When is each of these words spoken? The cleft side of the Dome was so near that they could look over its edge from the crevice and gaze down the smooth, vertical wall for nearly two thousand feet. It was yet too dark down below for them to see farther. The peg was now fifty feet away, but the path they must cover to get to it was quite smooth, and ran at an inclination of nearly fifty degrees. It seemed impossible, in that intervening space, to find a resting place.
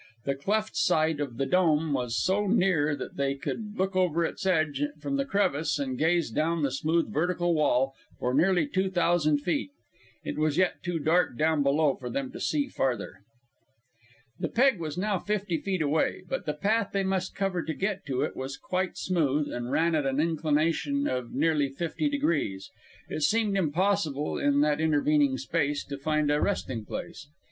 The 0.25 0.33
cleft 0.33 0.75
side 0.75 1.19
of 1.19 1.37
the 1.37 1.45
Dome 1.45 1.93
was 1.93 2.17
so 2.17 2.47
near 2.47 2.95
that 2.95 3.17
they 3.17 3.35
could 3.35 3.77
look 3.77 3.95
over 3.95 4.25
its 4.25 4.47
edge 4.47 4.81
from 4.99 5.17
the 5.17 5.25
crevice 5.25 5.77
and 5.77 5.95
gaze 5.95 6.31
down 6.31 6.63
the 6.63 6.71
smooth, 6.71 7.13
vertical 7.13 7.53
wall 7.53 7.93
for 8.17 8.33
nearly 8.33 8.65
two 8.65 8.89
thousand 8.89 9.41
feet. 9.41 9.69
It 10.23 10.39
was 10.39 10.57
yet 10.57 10.81
too 10.81 10.97
dark 10.97 11.37
down 11.37 11.61
below 11.61 11.93
for 11.93 12.09
them 12.09 12.31
to 12.31 12.39
see 12.39 12.67
farther. 12.67 13.19
The 14.39 14.49
peg 14.49 14.79
was 14.79 14.97
now 14.97 15.19
fifty 15.19 15.59
feet 15.59 15.83
away, 15.83 16.23
but 16.27 16.47
the 16.47 16.55
path 16.55 16.89
they 16.93 17.03
must 17.03 17.35
cover 17.35 17.61
to 17.61 17.73
get 17.75 18.03
to 18.07 18.23
it 18.23 18.35
was 18.35 18.57
quite 18.57 18.97
smooth, 18.97 19.53
and 19.53 19.69
ran 19.71 19.93
at 19.93 20.07
an 20.07 20.19
inclination 20.19 21.05
of 21.07 21.31
nearly 21.35 21.69
fifty 21.69 22.09
degrees. 22.09 22.71
It 23.07 23.21
seemed 23.21 23.55
impossible, 23.55 24.39
in 24.39 24.61
that 24.61 24.81
intervening 24.81 25.37
space, 25.37 25.85
to 25.85 25.95
find 25.99 26.31
a 26.31 26.41
resting 26.41 26.85
place. 26.85 27.27